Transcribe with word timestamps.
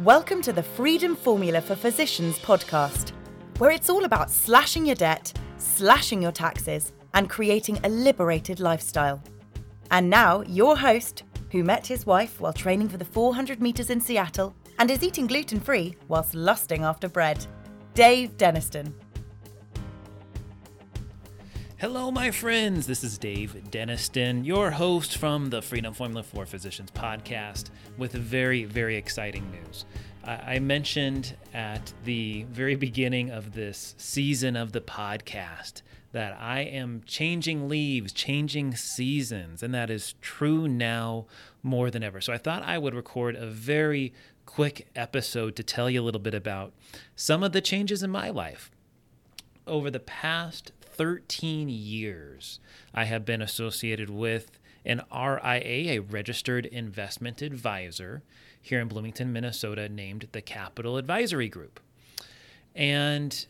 Welcome 0.00 0.42
to 0.42 0.52
the 0.52 0.62
Freedom 0.62 1.14
Formula 1.14 1.60
for 1.60 1.76
Physicians 1.76 2.36
podcast, 2.40 3.12
where 3.58 3.70
it's 3.70 3.88
all 3.88 4.04
about 4.04 4.28
slashing 4.28 4.84
your 4.84 4.96
debt, 4.96 5.32
slashing 5.58 6.20
your 6.20 6.32
taxes, 6.32 6.92
and 7.14 7.30
creating 7.30 7.78
a 7.84 7.88
liberated 7.88 8.58
lifestyle. 8.58 9.22
And 9.92 10.10
now, 10.10 10.40
your 10.42 10.76
host, 10.76 11.22
who 11.52 11.62
met 11.62 11.86
his 11.86 12.06
wife 12.06 12.40
while 12.40 12.52
training 12.52 12.88
for 12.88 12.96
the 12.96 13.04
400 13.04 13.62
metres 13.62 13.88
in 13.88 14.00
Seattle 14.00 14.56
and 14.80 14.90
is 14.90 15.04
eating 15.04 15.28
gluten 15.28 15.60
free 15.60 15.94
whilst 16.08 16.34
lusting 16.34 16.82
after 16.82 17.08
bread, 17.08 17.46
Dave 17.94 18.36
Denniston. 18.36 18.92
Hello, 21.84 22.10
my 22.10 22.30
friends. 22.30 22.86
This 22.86 23.04
is 23.04 23.18
Dave 23.18 23.62
Denniston, 23.70 24.46
your 24.46 24.70
host 24.70 25.18
from 25.18 25.50
the 25.50 25.60
Freedom 25.60 25.92
Formula 25.92 26.22
for 26.22 26.46
Physicians 26.46 26.90
podcast, 26.90 27.68
with 27.98 28.12
very, 28.12 28.64
very 28.64 28.96
exciting 28.96 29.50
news. 29.50 29.84
I 30.24 30.60
mentioned 30.60 31.36
at 31.52 31.92
the 32.04 32.44
very 32.44 32.74
beginning 32.74 33.28
of 33.28 33.52
this 33.52 33.94
season 33.98 34.56
of 34.56 34.72
the 34.72 34.80
podcast 34.80 35.82
that 36.12 36.34
I 36.40 36.60
am 36.60 37.02
changing 37.04 37.68
leaves, 37.68 38.14
changing 38.14 38.76
seasons, 38.76 39.62
and 39.62 39.74
that 39.74 39.90
is 39.90 40.14
true 40.22 40.66
now 40.66 41.26
more 41.62 41.90
than 41.90 42.02
ever. 42.02 42.22
So 42.22 42.32
I 42.32 42.38
thought 42.38 42.62
I 42.62 42.78
would 42.78 42.94
record 42.94 43.36
a 43.36 43.46
very 43.46 44.14
quick 44.46 44.88
episode 44.96 45.54
to 45.56 45.62
tell 45.62 45.90
you 45.90 46.00
a 46.00 46.06
little 46.06 46.18
bit 46.18 46.32
about 46.32 46.72
some 47.14 47.42
of 47.42 47.52
the 47.52 47.60
changes 47.60 48.02
in 48.02 48.10
my 48.10 48.30
life. 48.30 48.70
Over 49.66 49.90
the 49.90 50.00
past 50.00 50.72
13 50.96 51.68
years, 51.68 52.60
I 52.94 53.04
have 53.04 53.24
been 53.24 53.42
associated 53.42 54.10
with 54.10 54.58
an 54.84 55.02
RIA, 55.12 55.92
a 55.92 55.98
registered 55.98 56.66
investment 56.66 57.42
advisor 57.42 58.22
here 58.60 58.80
in 58.80 58.88
Bloomington, 58.88 59.32
Minnesota, 59.32 59.88
named 59.88 60.28
the 60.32 60.40
Capital 60.40 60.96
Advisory 60.96 61.48
Group. 61.48 61.80
And 62.74 63.46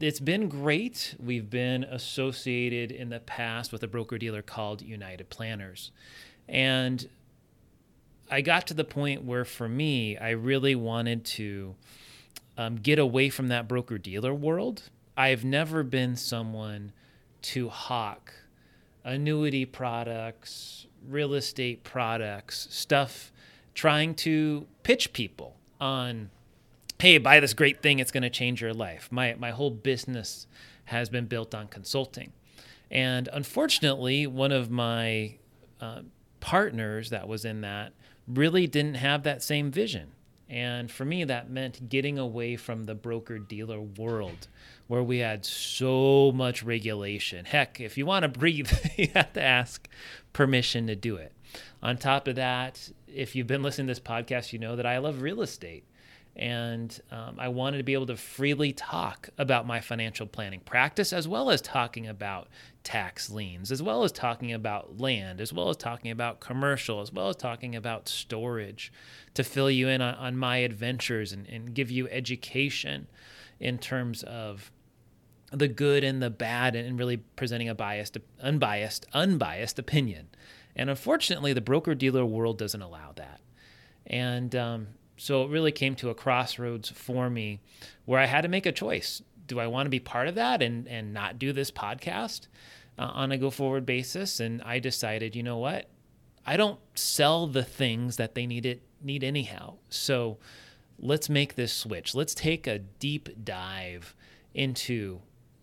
it's 0.00 0.20
been 0.20 0.48
great. 0.48 1.14
We've 1.18 1.48
been 1.48 1.84
associated 1.84 2.90
in 2.90 3.10
the 3.10 3.20
past 3.20 3.72
with 3.72 3.82
a 3.82 3.88
broker 3.88 4.18
dealer 4.18 4.42
called 4.42 4.82
United 4.82 5.30
Planners. 5.30 5.90
And 6.48 7.08
I 8.30 8.40
got 8.40 8.66
to 8.68 8.74
the 8.74 8.84
point 8.84 9.24
where, 9.24 9.44
for 9.44 9.68
me, 9.68 10.16
I 10.16 10.30
really 10.30 10.74
wanted 10.74 11.24
to 11.26 11.74
um, 12.56 12.76
get 12.76 12.98
away 12.98 13.28
from 13.28 13.48
that 13.48 13.68
broker 13.68 13.98
dealer 13.98 14.34
world 14.34 14.90
I've 15.16 15.44
never 15.44 15.82
been 15.82 16.16
someone 16.16 16.92
to 17.42 17.68
hawk 17.68 18.32
annuity 19.04 19.64
products, 19.64 20.86
real 21.06 21.34
estate 21.34 21.84
products, 21.84 22.66
stuff 22.70 23.30
trying 23.74 24.14
to 24.14 24.66
pitch 24.82 25.12
people 25.12 25.56
on 25.80 26.30
hey, 27.00 27.18
buy 27.18 27.40
this 27.40 27.52
great 27.52 27.82
thing, 27.82 27.98
it's 27.98 28.12
going 28.12 28.22
to 28.22 28.30
change 28.30 28.62
your 28.62 28.72
life. 28.72 29.08
My 29.10 29.34
my 29.34 29.50
whole 29.50 29.70
business 29.70 30.46
has 30.86 31.08
been 31.08 31.26
built 31.26 31.54
on 31.54 31.68
consulting. 31.68 32.32
And 32.90 33.28
unfortunately, 33.32 34.26
one 34.26 34.52
of 34.52 34.70
my 34.70 35.36
uh, 35.80 36.02
partners 36.40 37.10
that 37.10 37.26
was 37.26 37.44
in 37.44 37.62
that 37.62 37.92
really 38.28 38.66
didn't 38.66 38.94
have 38.94 39.22
that 39.24 39.42
same 39.42 39.70
vision. 39.70 40.12
And 40.48 40.90
for 40.90 41.04
me, 41.04 41.24
that 41.24 41.50
meant 41.50 41.88
getting 41.88 42.18
away 42.18 42.56
from 42.56 42.84
the 42.84 42.94
broker 42.94 43.38
dealer 43.38 43.80
world 43.80 44.48
where 44.86 45.02
we 45.02 45.18
had 45.18 45.44
so 45.44 46.32
much 46.34 46.62
regulation. 46.62 47.46
Heck, 47.46 47.80
if 47.80 47.96
you 47.96 48.04
want 48.04 48.24
to 48.24 48.28
breathe, 48.28 48.70
you 48.96 49.08
have 49.14 49.32
to 49.32 49.42
ask 49.42 49.88
permission 50.32 50.86
to 50.88 50.96
do 50.96 51.16
it. 51.16 51.32
On 51.82 51.96
top 51.96 52.28
of 52.28 52.36
that, 52.36 52.90
if 53.06 53.34
you've 53.34 53.46
been 53.46 53.62
listening 53.62 53.86
to 53.86 53.92
this 53.92 54.00
podcast, 54.00 54.52
you 54.52 54.58
know 54.58 54.76
that 54.76 54.86
I 54.86 54.98
love 54.98 55.22
real 55.22 55.40
estate. 55.40 55.84
And 56.36 57.00
um, 57.12 57.36
I 57.38 57.48
wanted 57.48 57.78
to 57.78 57.84
be 57.84 57.94
able 57.94 58.06
to 58.06 58.16
freely 58.16 58.72
talk 58.72 59.28
about 59.38 59.66
my 59.66 59.80
financial 59.80 60.26
planning 60.26 60.60
practice, 60.60 61.12
as 61.12 61.28
well 61.28 61.48
as 61.48 61.60
talking 61.60 62.08
about 62.08 62.48
tax 62.82 63.30
liens, 63.30 63.70
as 63.70 63.82
well 63.82 64.02
as 64.02 64.10
talking 64.10 64.52
about 64.52 64.98
land, 64.98 65.40
as 65.40 65.52
well 65.52 65.68
as 65.68 65.76
talking 65.76 66.10
about 66.10 66.40
commercial, 66.40 67.00
as 67.00 67.12
well 67.12 67.28
as 67.28 67.36
talking 67.36 67.76
about 67.76 68.08
storage 68.08 68.92
to 69.34 69.44
fill 69.44 69.70
you 69.70 69.86
in 69.88 70.02
on, 70.02 70.14
on 70.16 70.36
my 70.36 70.56
adventures 70.56 71.32
and, 71.32 71.46
and 71.46 71.72
give 71.72 71.90
you 71.90 72.08
education 72.08 73.06
in 73.60 73.78
terms 73.78 74.24
of 74.24 74.72
the 75.52 75.68
good 75.68 76.02
and 76.02 76.20
the 76.20 76.30
bad 76.30 76.74
and 76.74 76.98
really 76.98 77.18
presenting 77.18 77.68
a 77.68 77.74
biased, 77.76 78.18
unbiased, 78.42 79.06
unbiased 79.14 79.78
opinion. 79.78 80.28
And 80.74 80.90
unfortunately, 80.90 81.52
the 81.52 81.60
broker 81.60 81.94
dealer 81.94 82.26
world 82.26 82.58
doesn't 82.58 82.82
allow 82.82 83.12
that. 83.14 83.40
And 84.06 84.54
um, 84.56 84.88
so 85.16 85.42
it 85.44 85.50
really 85.50 85.72
came 85.72 85.94
to 85.96 86.10
a 86.10 86.14
crossroads 86.14 86.90
for 86.90 87.30
me 87.30 87.60
where 88.04 88.20
I 88.20 88.26
had 88.26 88.42
to 88.42 88.48
make 88.48 88.66
a 88.66 88.72
choice. 88.72 89.22
Do 89.46 89.60
I 89.60 89.66
want 89.66 89.86
to 89.86 89.90
be 89.90 90.00
part 90.00 90.28
of 90.28 90.34
that 90.34 90.62
and, 90.62 90.88
and 90.88 91.12
not 91.12 91.38
do 91.38 91.52
this 91.52 91.70
podcast 91.70 92.48
uh, 92.98 93.10
on 93.12 93.32
a 93.32 93.38
go 93.38 93.50
forward 93.50 93.86
basis? 93.86 94.40
And 94.40 94.62
I 94.62 94.78
decided, 94.78 95.36
you 95.36 95.42
know 95.42 95.58
what? 95.58 95.88
I 96.46 96.56
don't 96.56 96.80
sell 96.94 97.46
the 97.46 97.62
things 97.62 98.16
that 98.16 98.34
they 98.34 98.46
need 98.46 98.66
it 98.66 98.82
need 99.02 99.22
anyhow. 99.22 99.74
So 99.88 100.38
let's 100.98 101.28
make 101.28 101.54
this 101.54 101.72
switch. 101.72 102.14
Let's 102.14 102.34
take 102.34 102.66
a 102.66 102.78
deep 102.78 103.28
dive 103.44 104.14
into 104.54 105.20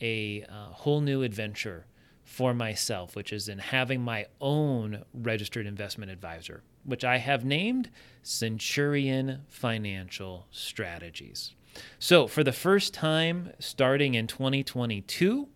a 0.00 0.44
uh, 0.48 0.72
whole 0.72 1.00
new 1.00 1.22
adventure 1.22 1.86
for 2.24 2.54
myself, 2.54 3.14
which 3.14 3.32
is 3.32 3.48
in 3.48 3.58
having 3.58 4.00
my 4.02 4.26
own 4.40 5.04
registered 5.12 5.66
investment 5.66 6.10
advisor, 6.10 6.62
which 6.84 7.04
I 7.04 7.18
have 7.18 7.44
named 7.44 7.90
Centurion 8.22 9.42
Financial 9.48 10.46
Strategies. 10.50 11.54
So, 11.98 12.26
for 12.26 12.44
the 12.44 12.52
first 12.52 12.92
time 12.92 13.52
starting 13.58 14.14
in 14.14 14.26
2022, 14.26 15.48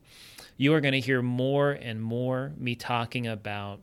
you 0.57 0.75
are 0.75 0.81
going 0.81 0.93
to 0.93 1.01
hear 1.01 1.23
more 1.23 1.73
and 1.73 2.03
more 2.03 2.53
me 2.57 2.75
talking 2.75 3.27
about 3.27 3.81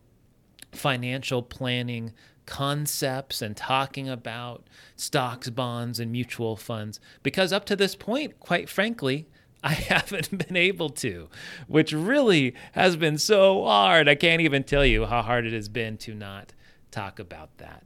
financial 0.71 1.43
planning 1.43 2.13
concepts 2.45 3.41
and 3.41 3.55
talking 3.55 4.09
about 4.09 4.67
stocks, 4.95 5.49
bonds, 5.49 5.99
and 5.99 6.11
mutual 6.11 6.55
funds. 6.55 6.99
Because 7.21 7.53
up 7.53 7.65
to 7.65 7.75
this 7.75 7.95
point, 7.95 8.39
quite 8.39 8.67
frankly, 8.67 9.27
I 9.65 9.73
haven't 9.73 10.37
been 10.37 10.57
able 10.57 10.89
to, 10.89 11.29
which 11.67 11.93
really 11.93 12.53
has 12.73 12.97
been 12.97 13.17
so 13.17 13.63
hard. 13.63 14.09
I 14.09 14.15
can't 14.15 14.41
even 14.41 14.63
tell 14.65 14.85
you 14.85 15.05
how 15.05 15.21
hard 15.21 15.45
it 15.45 15.53
has 15.53 15.69
been 15.69 15.95
to 15.99 16.13
not 16.13 16.53
talk 16.91 17.17
about 17.17 17.57
that. 17.59 17.85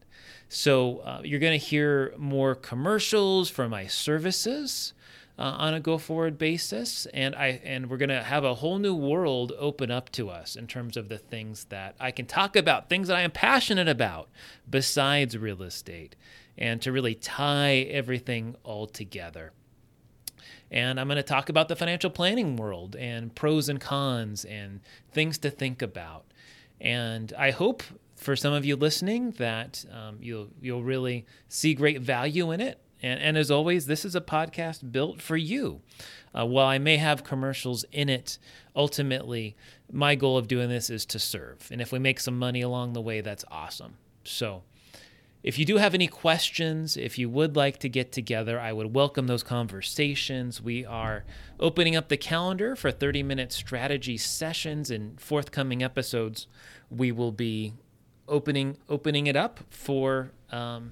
So, 0.50 1.00
uh, 1.00 1.22
you're 1.24 1.40
going 1.40 1.60
to 1.60 1.64
hear 1.64 2.16
more 2.18 2.56
commercials 2.56 3.50
for 3.50 3.70
my 3.70 3.86
services. 3.86 4.94
Uh, 5.40 5.56
on 5.60 5.76
a 5.76 5.80
go 5.80 6.00
forward 6.00 6.36
basis 6.40 7.06
and 7.14 7.36
I 7.36 7.62
and 7.64 7.92
we're 7.92 7.98
going 7.98 8.10
to 8.10 8.24
have 8.24 8.44
a 8.44 8.56
whole 8.56 8.80
new 8.80 8.96
world 8.96 9.54
open 9.60 9.92
up 9.92 10.12
to 10.14 10.32
us 10.32 10.56
in 10.56 10.66
terms 10.66 10.98
of 10.98 11.10
the 11.10 11.20
things 11.20 11.66
that 11.66 11.94
I 12.00 12.10
can 12.10 12.26
talk 12.26 12.56
about 12.56 12.90
things 12.90 13.08
that 13.10 13.18
I 13.18 13.22
am 13.22 13.30
passionate 13.30 13.88
about 13.88 14.30
besides 14.68 15.38
real 15.38 15.62
estate 15.62 16.16
and 16.58 16.82
to 16.82 16.92
really 16.92 17.14
tie 17.14 17.86
everything 17.92 18.56
all 18.64 18.88
together 18.88 19.54
and 20.72 21.00
I'm 21.00 21.08
going 21.08 21.18
to 21.18 21.24
talk 21.24 21.50
about 21.50 21.68
the 21.68 21.76
financial 21.76 22.10
planning 22.10 22.56
world 22.56 22.96
and 22.96 23.34
pros 23.34 23.70
and 23.70 23.80
cons 23.80 24.46
and 24.46 24.82
things 25.12 25.38
to 25.40 25.50
think 25.50 25.82
about. 25.82 26.26
And 26.80 27.34
I 27.38 27.52
hope 27.52 27.84
for 28.16 28.36
some 28.36 28.54
of 28.54 28.66
you 28.66 28.76
listening 28.76 29.32
that 29.32 29.86
um, 29.92 30.18
you'll 30.22 30.50
you'll 30.62 30.84
really 30.84 31.26
see 31.48 31.74
great 31.74 32.02
value 32.02 32.52
in 32.52 32.62
it. 32.62 32.80
And, 33.02 33.20
and 33.20 33.38
as 33.38 33.52
always, 33.52 33.86
this 33.86 34.06
is 34.06 34.16
a 34.16 34.22
podcast 34.22 34.92
built 34.92 35.22
for 35.22 35.38
you. 35.38 35.82
Uh, 36.38 36.46
while 36.46 36.66
I 36.66 36.80
may 36.80 36.98
have 36.98 37.24
commercials 37.24 37.86
in 37.92 38.10
it, 38.10 38.40
ultimately, 38.76 39.56
my 39.92 40.16
goal 40.16 40.38
of 40.38 40.48
doing 40.48 40.70
this 40.70 40.90
is 40.90 41.06
to 41.08 41.20
serve. 41.20 41.70
And 41.72 41.80
if 41.80 41.92
we 41.92 42.00
make 42.00 42.20
some 42.20 42.40
money 42.40 42.62
along 42.62 42.94
the 42.94 43.02
way, 43.02 43.22
that's 43.22 43.46
awesome. 43.52 43.96
So. 44.24 44.64
If 45.48 45.58
you 45.58 45.64
do 45.64 45.78
have 45.78 45.94
any 45.94 46.08
questions, 46.08 46.98
if 46.98 47.18
you 47.18 47.30
would 47.30 47.56
like 47.56 47.78
to 47.78 47.88
get 47.88 48.12
together, 48.12 48.60
I 48.60 48.74
would 48.74 48.94
welcome 48.94 49.28
those 49.28 49.44
conversations. 49.44 50.62
We 50.62 50.86
are 50.86 51.24
opening 51.58 51.96
up 51.96 52.10
the 52.10 52.18
calendar 52.18 52.76
for 52.76 52.92
30 52.92 53.24
minute 53.24 53.54
strategy 53.54 54.18
sessions 54.18 54.92
in 54.92 55.16
forthcoming 55.16 55.82
episodes. 55.82 56.48
We 56.90 57.14
will 57.14 57.32
be 57.32 57.72
opening 58.28 58.76
opening 58.90 59.28
it 59.28 59.38
up 59.38 59.62
for 59.70 60.34
um, 60.52 60.92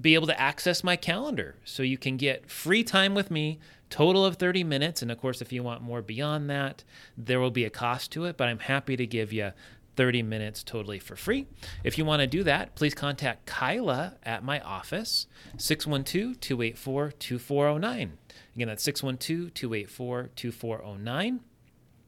be 0.00 0.14
able 0.14 0.26
to 0.26 0.40
access 0.40 0.82
my 0.82 0.96
calendar 0.96 1.56
so 1.62 1.82
you 1.82 1.98
can 1.98 2.16
get 2.16 2.50
free 2.50 2.82
time 2.82 3.14
with 3.14 3.30
me 3.30 3.58
total 3.88 4.24
of 4.24 4.36
30 4.36 4.64
minutes 4.64 5.00
and 5.00 5.12
of 5.12 5.18
course 5.18 5.40
if 5.40 5.52
you 5.52 5.62
want 5.62 5.80
more 5.80 6.02
beyond 6.02 6.50
that 6.50 6.82
there 7.16 7.38
will 7.38 7.50
be 7.50 7.64
a 7.64 7.70
cost 7.70 8.10
to 8.10 8.24
it 8.24 8.36
but 8.36 8.48
i'm 8.48 8.58
happy 8.58 8.96
to 8.96 9.06
give 9.06 9.32
you 9.32 9.52
30 9.96 10.22
minutes 10.22 10.62
totally 10.62 10.98
for 10.98 11.16
free. 11.16 11.46
If 11.84 11.98
you 11.98 12.04
want 12.04 12.20
to 12.20 12.26
do 12.26 12.42
that, 12.44 12.74
please 12.74 12.94
contact 12.94 13.46
Kyla 13.46 14.16
at 14.22 14.44
my 14.44 14.60
office, 14.60 15.26
612 15.56 16.40
284 16.40 17.12
2409. 17.18 18.18
Again, 18.54 18.68
that's 18.68 18.82
612 18.84 19.54
284 19.54 20.30
2409. 20.36 21.40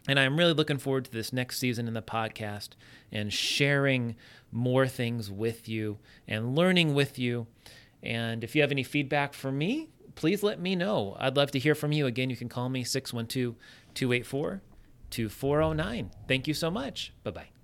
And 0.07 0.19
I'm 0.19 0.39
really 0.39 0.55
looking 0.55 0.79
forward 0.79 1.05
to 1.07 1.11
this 1.11 1.33
next 1.33 1.59
season 1.59 1.87
in 1.87 1.95
the 1.95 2.03
podcast 2.03 2.71
and 3.13 3.33
sharing 3.33 4.17
more 4.51 4.87
things 4.87 5.31
with 5.31 5.69
you 5.69 5.99
and 6.27 6.55
learning 6.57 6.95
with 6.95 7.19
you 7.19 7.47
And 8.03 8.45
if 8.45 8.55
you 8.55 8.63
have 8.63 8.71
any 8.71 8.85
feedback 8.85 9.35
for 9.35 9.51
me, 9.51 9.89
please 10.15 10.43
let 10.43 10.61
me 10.61 10.77
know. 10.77 11.17
I'd 11.19 11.37
love 11.37 11.51
to 11.53 11.59
hear 11.59 11.75
from 11.75 11.93
you. 11.93 12.07
Again, 12.07 12.31
you 12.31 12.37
can 12.37 12.49
call 12.49 12.69
me 12.69 12.85
612 12.85 13.57
284 13.95 14.63
2409. 15.11 16.11
Thank 16.29 16.47
you 16.47 16.55
so 16.55 16.71
much. 16.71 17.13
Bye 17.25 17.31
bye. 17.33 17.58